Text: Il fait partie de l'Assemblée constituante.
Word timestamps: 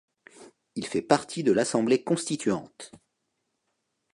Il 0.73 0.87
fait 0.87 1.03
partie 1.03 1.43
de 1.43 1.51
l'Assemblée 1.51 2.03
constituante. 2.03 2.91